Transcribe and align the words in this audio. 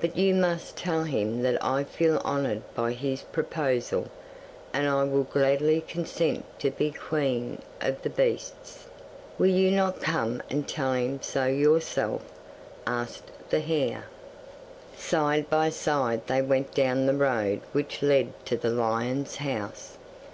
"But 0.00 0.16
you 0.16 0.34
must 0.34 0.78
tell 0.78 1.04
him 1.04 1.42
that 1.42 1.62
I 1.62 1.84
feel 1.84 2.16
honoured 2.24 2.62
by 2.74 2.92
his 2.92 3.20
proposal, 3.20 4.08
and 4.72 5.12
will 5.12 5.24
gladly 5.24 5.82
consent 5.82 6.46
to 6.60 6.70
be 6.70 6.90
Queen 6.90 7.60
of 7.82 8.00
the 8.00 8.08
Beasts." 8.08 8.86
'"Will 9.36 9.50
you 9.50 9.70
not 9.70 10.00
come 10.00 10.42
and 10.48 10.66
tell 10.66 10.94
him 10.94 11.20
so 11.20 11.44
yourself?" 11.44 12.22
asked 12.86 13.30
the 13.50 13.60
hare. 13.60 14.04
'Side 14.96 15.50
by 15.50 15.68
side 15.68 16.26
they 16.28 16.40
went 16.40 16.72
down 16.72 17.04
the 17.04 17.12
road 17.14 17.60
which 17.72 18.02
led 18.02 18.32
to 18.46 18.56
the 18.56 18.70
lion's 18.70 19.36
house. 19.36 19.98